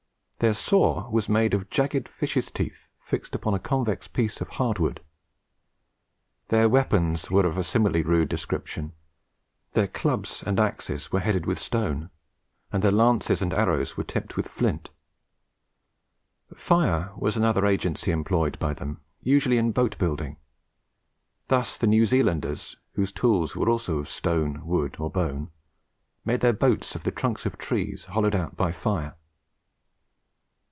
Their 0.39 0.55
saw 0.55 1.07
was 1.11 1.29
made 1.29 1.53
of 1.53 1.69
jagged 1.69 2.09
fishes' 2.09 2.49
teeth 2.49 2.87
fixed 2.99 3.37
on 3.45 3.53
the 3.53 3.59
convex 3.59 4.07
edge 4.07 4.07
of 4.07 4.11
a 4.11 4.13
piece 4.15 4.41
of 4.41 4.47
hard 4.47 4.79
wood. 4.79 4.99
Their 6.47 6.67
weapons 6.67 7.29
were 7.29 7.45
of 7.45 7.59
a 7.59 7.63
similarly 7.63 8.01
rude 8.01 8.27
description; 8.27 8.93
their 9.73 9.87
clubs 9.87 10.41
and 10.41 10.59
axes 10.59 11.11
were 11.11 11.19
headed 11.19 11.45
with 11.45 11.59
stone, 11.59 12.09
and 12.73 12.81
their 12.83 12.89
lances 12.91 13.43
and 13.43 13.53
arrows 13.53 13.95
were 13.95 14.03
tipped 14.03 14.35
with 14.35 14.47
flint. 14.47 14.89
Fire 16.55 17.11
was 17.15 17.37
another 17.37 17.67
agency 17.67 18.09
employed 18.09 18.57
by 18.57 18.73
them, 18.73 18.99
usually 19.21 19.59
in 19.59 19.71
boat 19.71 19.95
building. 19.99 20.37
Thus, 21.49 21.77
the 21.77 21.85
New 21.85 22.07
Zealanders, 22.07 22.77
whose 22.93 23.11
tools 23.11 23.55
were 23.55 23.69
also 23.69 23.99
of 23.99 24.09
stone, 24.09 24.65
wood, 24.65 24.95
or 24.97 25.11
bone, 25.11 25.51
made 26.25 26.41
their 26.41 26.51
boats 26.51 26.95
of 26.95 27.03
the 27.03 27.11
trunks 27.11 27.45
of 27.45 27.59
trees 27.59 28.05
hollowed 28.05 28.33
out 28.33 28.57
by 28.57 28.71
fire. 28.71 29.15